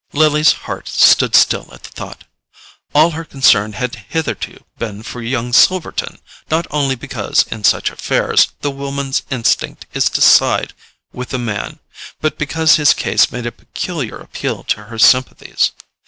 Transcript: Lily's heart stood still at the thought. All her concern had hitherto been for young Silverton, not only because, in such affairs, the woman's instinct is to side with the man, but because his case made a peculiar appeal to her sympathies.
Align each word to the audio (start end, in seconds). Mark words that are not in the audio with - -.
Lily's 0.13 0.53
heart 0.65 0.87
stood 0.87 1.35
still 1.35 1.69
at 1.71 1.83
the 1.83 1.91
thought. 1.91 2.23
All 2.95 3.11
her 3.11 3.23
concern 3.23 3.73
had 3.73 4.03
hitherto 4.09 4.63
been 4.79 5.03
for 5.03 5.21
young 5.21 5.53
Silverton, 5.53 6.17
not 6.49 6.65
only 6.71 6.95
because, 6.95 7.45
in 7.51 7.63
such 7.63 7.91
affairs, 7.91 8.47
the 8.61 8.71
woman's 8.71 9.21
instinct 9.29 9.85
is 9.93 10.09
to 10.09 10.21
side 10.21 10.73
with 11.13 11.29
the 11.29 11.37
man, 11.37 11.77
but 12.19 12.39
because 12.39 12.77
his 12.77 12.95
case 12.95 13.31
made 13.31 13.45
a 13.45 13.51
peculiar 13.51 14.17
appeal 14.17 14.63
to 14.63 14.85
her 14.85 14.97
sympathies. 14.97 15.71